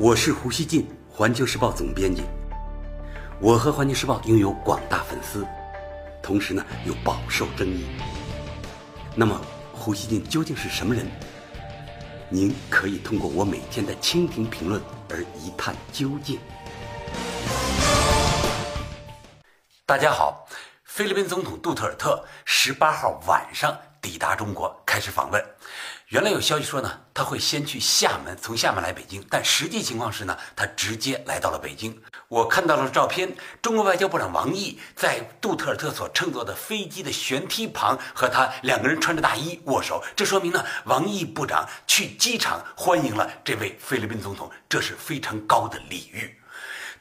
[0.00, 2.22] 我是胡锡进，环球时报总编辑。
[3.40, 5.44] 我和环球时报拥有广大粉丝，
[6.22, 7.84] 同时呢又饱受争议。
[9.16, 9.40] 那么，
[9.72, 11.04] 胡锡进究竟是什么人？
[12.28, 14.80] 您可以通过我每天的蜻蜓评论
[15.10, 16.38] 而一探究竟。
[19.84, 20.46] 大家好，
[20.84, 25.44] 菲律宾总统杜特尔特十八号晚上抵达中国，开始访问。
[26.08, 32.00] 原来有消息说呢，他会先去厦门，从厦门来北京，但实际情况是呢，他直接来到了北京。
[32.28, 46.37] 我看到了照片，中国外交部长王毅在杜特尔特所乘坐的飞机的舷梯旁和他两个人穿着大衣握手，这说明呢，王毅部长去机场欢迎了这位菲律宾总统，这是非常高的礼遇。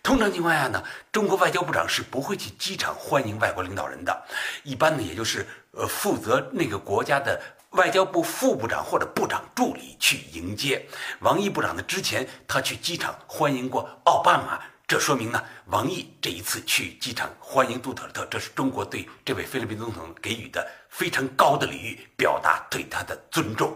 [0.08, 4.26] 通常情况下呢，中国外交部长是不会去机场欢迎外国领导人的，
[4.64, 7.38] 一般呢，也就是呃负责那个国家的。
[7.72, 10.88] 外交部副部长或者部长助理去迎接
[11.20, 11.84] 王毅部长呢？
[11.84, 23.76] 之前他去机场欢迎过奥巴马，这说明呢，王毅这一次去机场欢迎杜特尔特，这是中国对这位菲律宾总统给予的非常高的礼遇，表达对他的尊重。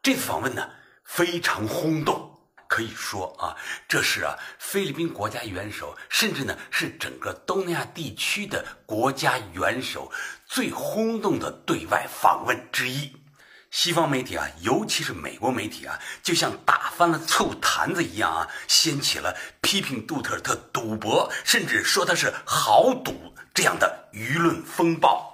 [0.00, 0.64] 这次访问呢，
[1.02, 2.31] 非常轰动。
[2.72, 3.54] 可以说啊，
[3.86, 10.10] 这是啊菲律宾国家元首，甚至呢是整个东南亚地区的国家元首
[10.46, 13.14] 最轰动的对外访问之一。
[13.70, 25.31] 西方媒体啊，尤其是美国媒体啊，就像打翻了醋坛子一样啊，掀起了批评杜特尔特赌博，甚至说他是豪赌这样的舆论风暴。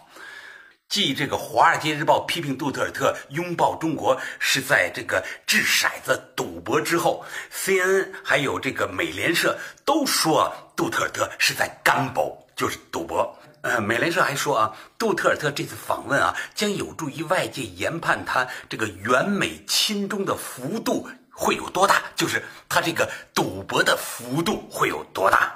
[0.89, 7.23] 继这个《华尔街日报》批评杜特尔特拥抱中国是在这个掷骰子赌博之后
[7.53, 13.39] ，CNN 还有这个美联社都说杜特尔特是在干博，就是赌博。
[13.61, 25.55] 呃，美联社还说啊，杜特尔特这次访问啊，将有助于外界研判他这个远美亲中的幅度会有多大，就是他这个赌博的幅度会有多大。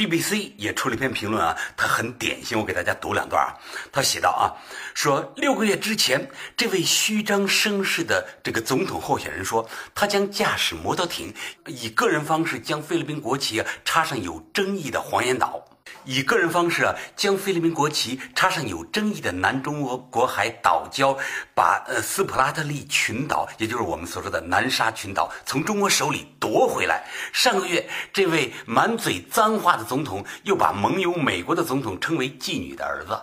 [0.00, 3.52] BBC 也出了一篇评论啊，他很典型，我给大家读两段啊。
[3.92, 4.56] 他写道啊，
[4.94, 11.34] 说六个月之前，这位虚张声势的这个总统候选人说，他将驾驶摩托艇，
[11.66, 15.62] 以个人方式将菲律宾国旗插上有争议的黄岩岛。
[16.04, 21.18] 以个人方式啊，将菲律宾国旗插上有争议的南中国国海岛礁，
[21.54, 27.04] 把呃斯普拉特利群岛，也就是我们所说的南沙群岛，从中国手里夺回来。
[27.34, 33.20] 上个月，这位满嘴脏话的总统又把盟友美国的总统称为妓女的儿子。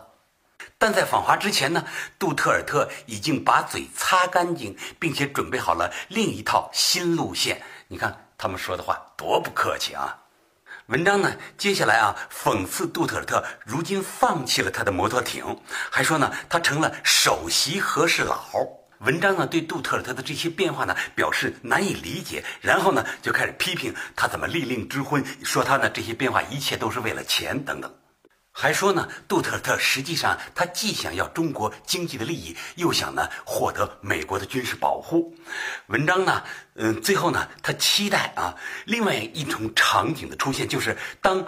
[0.78, 1.82] 但在访华之前呢，
[2.20, 7.64] 杜特尔特已经把嘴擦干净，并且准备好了另一套新路线。
[7.88, 10.14] 你看他们说的话多不客气啊！
[10.88, 15.58] 文章呢，接下来啊，讽刺杜特尔特如今放弃了他的摩托艇，
[15.90, 18.44] 还说呢，他成了首席和事佬。
[19.00, 27.94] 文章呢，对杜特尔特的这些变化呢，表示难以理解，然后呢，就开始批评他怎么利令智昏，说他呢这些变化一切都是为了钱等等。
[28.52, 35.36] 还说呢，杜特尔特实际上他既想要中国经济的利益，又想呢获得美国的军事保护。
[35.90, 36.42] 文章呢，
[36.74, 41.46] 嗯，最后呢，他期待啊，另外一种场景的出现，就是当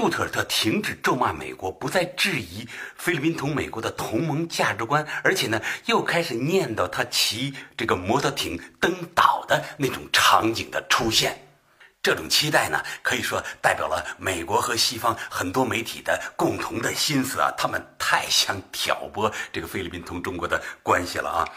[0.00, 2.66] 杜特尔特停止咒骂美国，不再质疑
[2.96, 11.38] 菲律宾同美国的同盟价值观，而且呢，又开始念叨他骑这个摩托艇登岛的那种场景的出现。
[12.02, 21.48] 这种期待呢，可以说代表了美国和西方很多媒体的共同的心思啊，他们太想挑拨这个菲律宾同中国的关系了啊。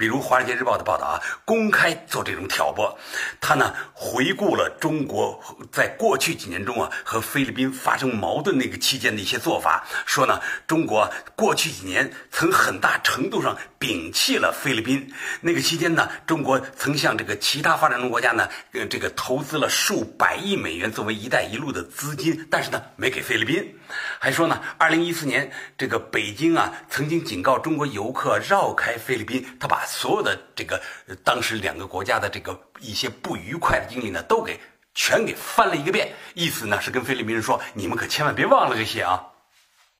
[0.00, 2.98] 比如《华尔街日报》的报道啊，公开做这种挑拨。
[3.38, 5.38] 他呢回顾了中国
[5.70, 15.12] 在过去几年中啊和菲律宾发生矛盾那个期间的一些做法，说呢中国过去几年曾很大程度上摒弃了菲律宾。
[15.42, 18.48] 那个期间呢，中国曾向这个其他发展中国家呢，
[18.88, 23.76] 这个投资了数百亿美元作为“一带一路”的资金，但是呢没给菲律宾。
[24.18, 29.84] 还说呢，二零一四年这个北京啊曾经警告中国游客绕开菲律宾，他把。
[29.90, 30.80] 所有的这个
[31.24, 34.58] 当时两个国家的这个一些不愉快的经历呢，都给
[34.94, 36.12] 全给翻了一个遍。
[36.34, 39.26] 意思呢是跟菲律宾人说：“你们可千万别忘了这些啊！”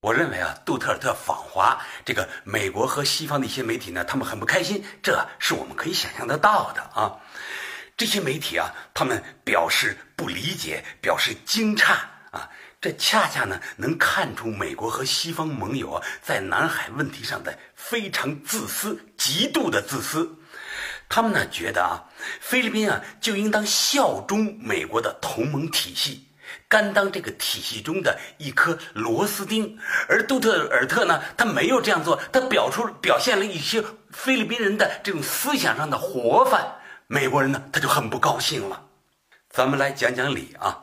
[0.00, 7.18] 我认为啊，杜特尔特访华，这个美国和西方的一些媒体呢，他们很不开心，这是我们可以想象得到的啊。
[7.96, 11.96] 这些媒体啊，他们表示不理解，表示惊诧。
[12.80, 20.34] 这恰恰呢，能看出美国和西方盟友啊，在南海问题上的非常自私、极度的自私。
[21.06, 22.00] 他们呢觉得啊，
[22.40, 26.26] 菲律宾啊就应当效忠美国的同盟体系，
[26.68, 29.78] 甘当这个体系中的一颗螺丝钉。
[30.08, 36.76] 而杜特尔特呢，他没有这样做，他表出表现了一些菲律宾人的这种思想上的活泛。
[37.08, 38.86] 美国人呢他就很不高兴了。
[39.50, 40.78] 咱们来讲讲理啊，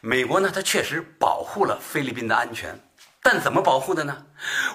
[0.00, 2.78] 美国呢它确实保护了菲律宾的安全，
[3.22, 4.26] 但怎么保护的呢？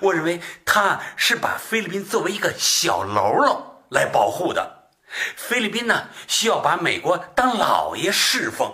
[0.02, 4.90] 我认为他是把菲律宾作为一个小喽啰来保护的。
[5.36, 8.74] 菲律宾呢需要把美国当老爷侍奉，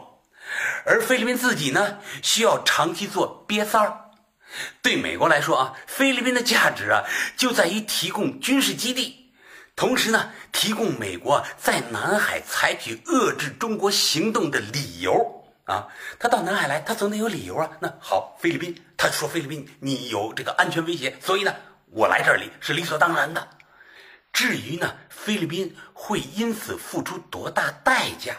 [0.86, 4.06] 而菲律宾自己呢需要长期做瘪三儿。
[4.82, 7.04] 对美国来说啊，菲律宾的价值啊
[7.38, 9.32] 就在于提供军事基地，
[9.76, 15.39] 同时呢提供美国在南海采取遏制中国行动的理由
[15.70, 15.88] 啊。
[16.18, 17.70] 他到南海来，他总得有理由啊。
[17.80, 21.56] 那好，菲律宾他说菲律宾你有这个安全威胁，所以呢
[21.92, 23.48] 我来这里是理所当然的。
[24.34, 28.36] 至于呢菲律宾会因此付出多大代价，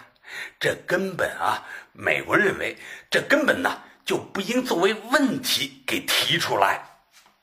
[0.59, 1.63] 这根本啊
[1.93, 2.77] 美国认为
[3.11, 3.81] 这根本呢。
[4.03, 6.83] 就不应作为问题给提出来。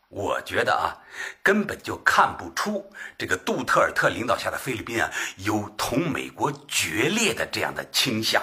[0.10, 1.00] 我觉得啊，
[1.42, 8.42] 根本就看不出这个杜特尔特领导下的菲律宾啊有同美国决裂的这样的倾向。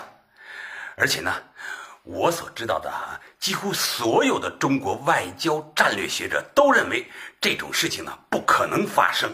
[0.97, 1.33] 而且呢，
[2.03, 7.07] 我所知道的啊，几乎所有的中国外交战略学者都认为
[7.41, 9.33] 这种事情呢不可能发生。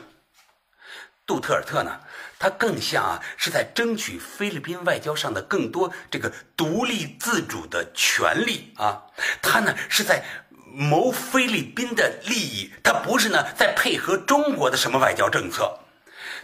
[1.27, 2.01] 杜特尔特呢？
[2.39, 9.03] 他更像啊，是在争取菲律宾外交上的更多这个独立自主的权利啊。
[9.43, 10.25] 他呢是在
[10.73, 15.80] 谋菲律宾的利益，他不是呢在配合中国的什么外交政策。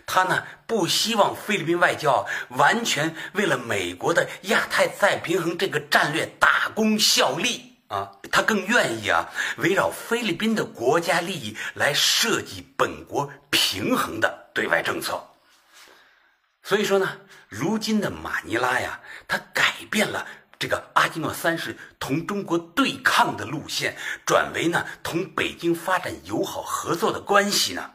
[0.07, 8.13] 他呢不希望菲律宾外交完全为了美国的亚太再平衡这个战略大功效力啊。
[8.31, 15.23] 他更愿意啊围绕菲律宾的国家利益来设计本国平衡的对外政策。
[16.63, 17.19] 所以说呢，
[17.49, 20.27] 如今的马尼拉呀，它改变了
[20.59, 27.91] 这个阿基诺三世同中国对抗的路线，转为呢同北京发展友好合作的关系呢，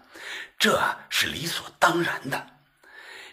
[0.57, 0.79] 这
[1.09, 2.47] 是理所当然的，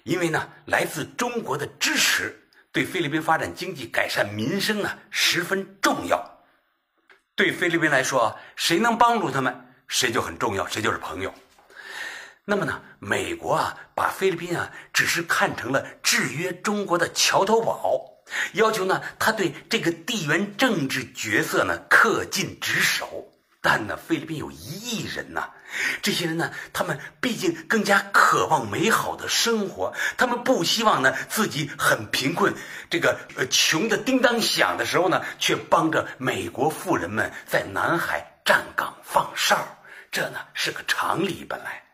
[0.05, 6.39] 因为呢来自中国的支持对菲律宾发展经济、改善民生呢十分重要。
[7.35, 11.33] 对菲律宾来说，谁能帮助他们，谁就很重要，谁就是朋友。
[12.45, 18.03] 那么呢，美国啊，把菲律宾啊，只是看成了制约中国的桥头堡，
[18.55, 23.31] 要求呢，他对这个地缘政治角色呢恪尽职守。
[23.61, 25.51] 但呢，菲律宾有一亿人呢，
[26.01, 32.55] 这些人呢，他们毕竟更加渴望美好的生活，他们不希望呢自己很贫困，
[32.89, 39.59] 这个呃穷的叮当响的时候呢，却帮着美国富人们在南海站岗放哨，
[40.11, 41.85] 这呢是个常理，本来。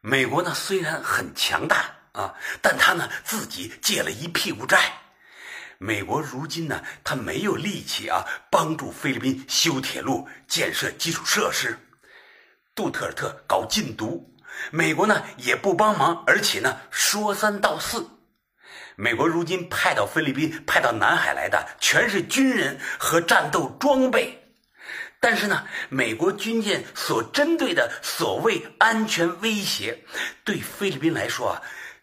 [0.00, 4.92] 美国呢虽然很强大啊，但他呢自己借了一屁股债。
[5.78, 11.78] 美国如今呢，他没有力气啊帮助菲律宾修铁路、建设基础设施。
[12.78, 14.32] 杜特尔特搞禁毒，
[14.70, 18.08] 美国呢也不帮忙，而且呢说三道四。
[18.94, 24.54] 美国如今派到菲律宾、派到南海来的全是军人和战斗装备。
[25.18, 29.98] 但是呢，美国军舰所针对的所谓安全威胁，
[30.44, 31.62] 对菲律宾来说啊，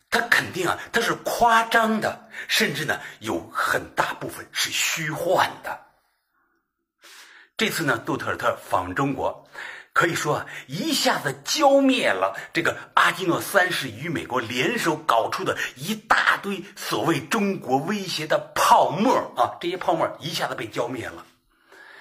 [0.09, 5.79] 它肯定啊，它是夸张的，甚至呢，有很大部分是虚幻的。
[7.55, 9.49] 这次呢，杜特尔特访中国，
[9.95, 21.25] 可以说，一下子浇灭了这个阿基诺三世与美国联手搞出的一大堆所谓中国威胁的泡沫啊，这些泡沫一下子被浇灭了。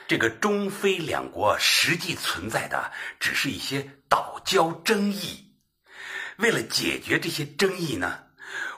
[0.09, 2.91] 这个中非两国实际存在的
[3.21, 5.47] 只是一些岛礁争议，
[6.39, 8.19] 为了解决这些争议呢，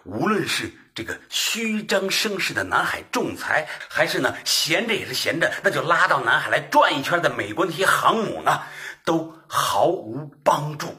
[0.04, 8.60] 无论是这个虚张声势的南海仲裁，还是呢闲着也是闲着，那就拉到南海来转一圈的美国那些航母呢，
[9.06, 10.94] 都毫无帮助。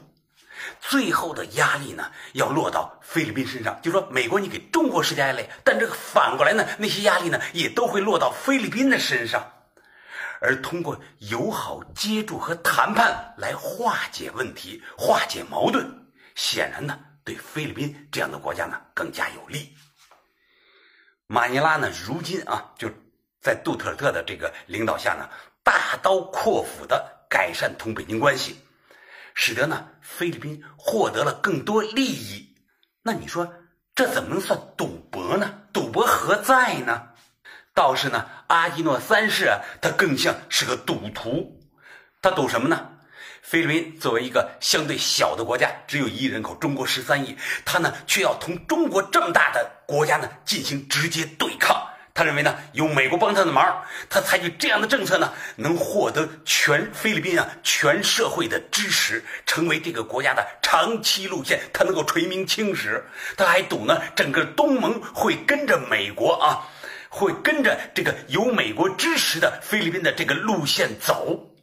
[0.80, 9.52] 最后的压力呢，要落到菲律宾身上，就说美国你给中国施加压力，但这个反过来呢，那些压力呢也都会落到菲律宾的身上。
[10.40, 15.86] 而通过友好接触和谈判来化解问题、化解矛盾，
[16.34, 19.74] 显然呢，对菲律宾这样的国家呢更加有利。
[21.26, 22.88] 马尼拉呢，如今啊，就
[23.40, 25.28] 在杜特尔特的这个领导下呢，
[25.62, 28.56] 大刀阔斧的改善同北京关系，
[29.34, 32.56] 使得呢菲律宾获得了更多利益。
[33.02, 33.52] 那你说
[33.94, 35.62] 这怎么能算赌博呢？
[35.72, 37.08] 赌博何在呢？
[37.74, 41.60] 倒是呢，阿基诺三世啊，他更像是个赌徒。
[42.20, 42.90] 他赌什么呢？
[43.40, 51.87] 菲律宾作为一个相对小的国家，只有一亿人口，中国十三亿，他呢却要同中国这么大的国家呢进行直接对抗。
[52.18, 53.64] 他认为呢，有美国帮他的忙，
[54.10, 63.06] 他采取这样的政策呢，能获得全菲律宾啊全社会的支持，成为这个国家的长期路线，他能够垂名青史。
[63.36, 66.66] 他还赌呢，整个东盟会跟着美国啊，
[67.08, 71.54] 会跟着这个有美国支持的菲律宾的这个路线走。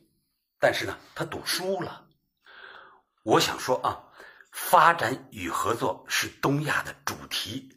[0.57, 2.05] 但是呢，他赌输了。
[3.23, 3.99] 我想说啊，
[4.53, 7.74] 发展与合作是东亚的主题。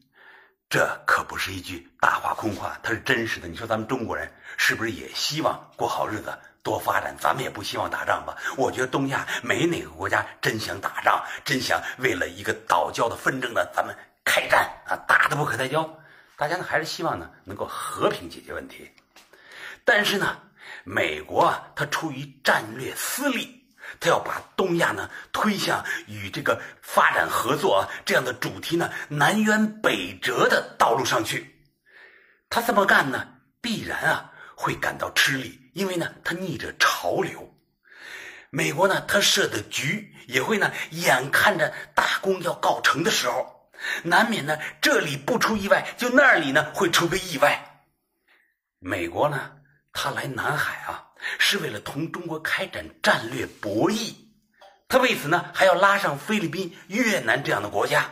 [0.71, 3.49] 这可不是一句大话空话，它是真实的。
[3.49, 7.17] 你说咱们中国人是不是也希望过好日子、多发展？
[7.19, 8.37] 咱们也不希望打仗吧？
[8.55, 15.89] 我觉得东亚没哪个国家真想打仗，真想为了一个岛礁的纷争呢，咱们开战啊，打得不可开交。
[16.37, 18.91] 大家呢还是希望呢能够和平解决问题。
[19.87, 20.37] 但是呢，
[20.85, 23.58] 美国啊，它出于战略私利。
[24.01, 31.59] 他要把东亚呢推向与这个发展合作啊这样的主题呢南辕北辙的道路上去，
[32.49, 33.27] 他这么干呢，
[33.61, 37.55] 必然啊会感到吃力，因为呢他逆着潮流。
[38.51, 43.71] 美国呢他设的局也会呢眼看着大功要告成的时候，
[44.05, 47.83] 难免呢这里不出意外，就那里呢会出个意外。
[48.79, 49.53] 美国呢
[49.93, 51.08] 他来南海啊。
[51.39, 54.15] 是为了同中国开展战略博弈，
[54.89, 58.09] 他为此呢还要拉上菲律宾、越南这样的国家，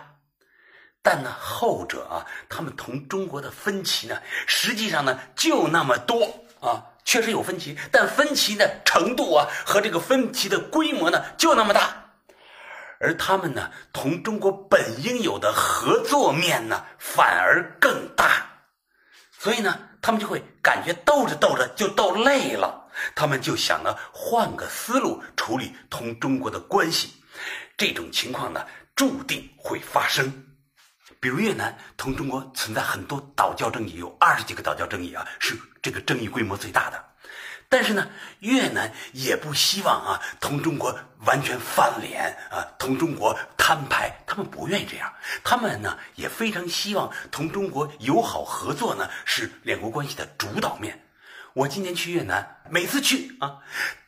[1.03, 6.25] 但呢后者啊，他们同中国的分歧呢，实际上呢就那么多
[6.61, 12.11] 啊，确实有分歧，但分歧的程度啊和这个分歧的规模呢就那么大，
[12.99, 18.47] 而他们呢同中国本应有的合作面呢反而更大，
[19.39, 22.89] 所以呢他们就会感觉斗着斗着就斗累了。
[23.17, 27.13] 他们就想呢，换个思路处理同中国的关系，
[27.77, 30.45] 这种情况呢，注定会发生。
[31.19, 37.05] 比如越南同中国存在很多岛礁争议，有二十几个岛礁争议啊，是这个争议规模最大的。
[37.69, 38.09] 但是呢，
[38.41, 45.13] 越南也不希望啊同中国完全翻脸啊，同中国摊牌，他们不愿意这样。
[45.43, 51.03] 他们呢也非常希望同中国友好合作呢，是两国关系的主导面。
[51.55, 53.57] 我今年去越南，每次去啊，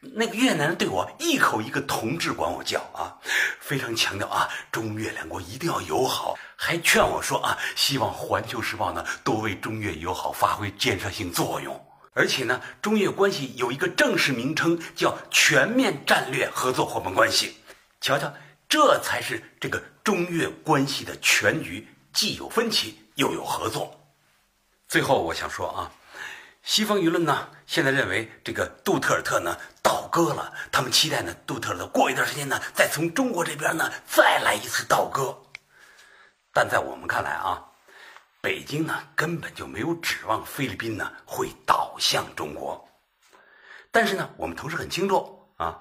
[0.00, 3.16] 那个越南人对我一口一个同志管我叫啊，
[3.58, 11.87] 非常强调啊，中越两国一定要友好，还劝我说啊，希望《环球时报》呢多为中越友好发挥建设性作用，
[12.18, 17.56] 而且呢，中越关系有一个正式名称叫全面战略合作伙伴关系。
[18.00, 18.34] 瞧瞧，
[18.68, 23.96] 这才是这个中越关系的全局，既有分歧又有合作。
[24.88, 25.92] 最后，我想说啊。
[26.64, 35.40] 西方舆论呢，现在认为这个杜特尔特呢倒戈了，他们期待呢杜特尔特过一段时间呢，再从中国这边呢再来一次倒戈。
[36.52, 37.64] 但在我们看来啊，
[38.48, 42.88] 北京呢根本就没有指望菲律宾呢会倒向中国。
[43.90, 45.78] 但是呢，我们同时很清楚啊，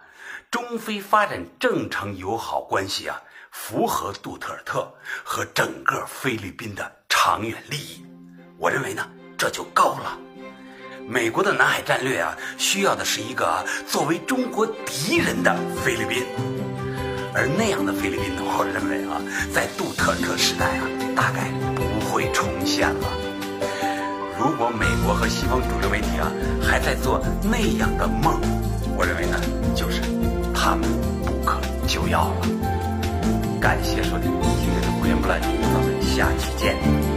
[0.51, 3.21] 中菲发展正常友好关系啊，
[3.51, 4.93] 符合杜特尔特
[5.23, 8.05] 和整个菲律宾的长远利益。
[8.57, 9.07] 我认为呢，
[9.37, 10.19] 这就够了。
[11.07, 15.55] 美国的南海战略啊，需要的是一个作为中国敌人的
[15.85, 16.25] 菲律宾，
[17.33, 19.21] 而那样的菲律宾呢，我认为啊，
[19.53, 20.83] 在杜特尔特时代啊，
[24.59, 28.41] 我美国和西方主流媒体啊还在做那样的梦，
[28.97, 29.39] 我认为呢，
[29.75, 30.01] 就是
[30.53, 30.89] 他们
[31.23, 32.47] 不可救药了。
[33.61, 37.16] 感谢收听今天的胡言不乱，咱们下期见。